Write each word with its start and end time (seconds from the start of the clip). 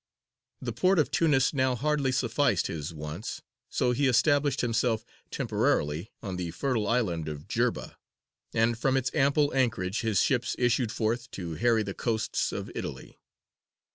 The 0.61 0.73
port 0.73 0.97
of 0.97 1.11
Tunis 1.11 1.53
now 1.53 1.75
hardly 1.75 2.11
sufficed 2.11 2.65
his 2.65 2.91
wants, 2.91 3.43
so 3.69 3.91
he 3.91 4.07
established 4.07 4.61
himself 4.61 5.05
temporarily 5.29 6.11
on 6.23 6.37
the 6.37 6.49
fertile 6.49 6.87
island 6.87 7.27
of 7.29 7.47
Jerba, 7.47 7.97
and 8.51 8.75
from 8.79 8.97
its 8.97 9.13
ample 9.13 9.53
anchorage 9.53 10.01
his 10.01 10.19
ships 10.19 10.55
issued 10.57 10.91
forth 10.91 11.29
to 11.37 11.53
harry 11.53 11.83
the 11.83 11.93
coasts 11.93 12.51
of 12.51 12.71
Italy. 12.73 13.19